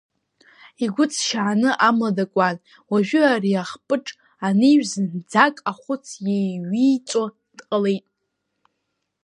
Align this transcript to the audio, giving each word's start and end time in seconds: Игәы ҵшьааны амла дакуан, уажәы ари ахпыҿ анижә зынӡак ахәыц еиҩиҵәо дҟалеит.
Игәы 0.83 1.05
ҵшьааны 1.11 1.69
амла 1.87 2.09
дакуан, 2.17 2.57
уажәы 2.91 3.21
ари 3.33 3.61
ахпыҿ 3.61 4.05
анижә 4.47 4.85
зынӡак 4.91 5.55
ахәыц 5.71 6.05
еиҩиҵәо 6.35 7.23
дҟалеит. 7.57 8.05